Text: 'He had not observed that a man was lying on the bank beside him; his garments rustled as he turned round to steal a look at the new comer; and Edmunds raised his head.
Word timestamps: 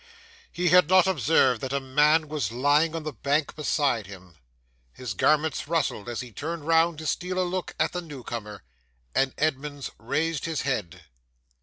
'He 0.51 0.69
had 0.69 0.89
not 0.89 1.05
observed 1.05 1.61
that 1.61 1.71
a 1.71 1.79
man 1.79 2.27
was 2.27 2.51
lying 2.51 2.95
on 2.95 3.03
the 3.03 3.13
bank 3.13 3.55
beside 3.55 4.07
him; 4.07 4.33
his 4.91 5.13
garments 5.13 5.67
rustled 5.67 6.09
as 6.09 6.21
he 6.21 6.31
turned 6.31 6.65
round 6.65 6.97
to 6.97 7.05
steal 7.05 7.37
a 7.37 7.45
look 7.47 7.75
at 7.79 7.91
the 7.91 8.01
new 8.01 8.23
comer; 8.23 8.63
and 9.13 9.31
Edmunds 9.37 9.91
raised 9.99 10.45
his 10.45 10.61
head. 10.63 11.03